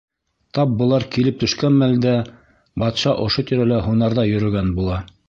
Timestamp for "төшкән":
1.43-1.77